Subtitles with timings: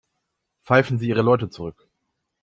[0.63, 1.87] Pfeifen Sie Ihre Leute zurück.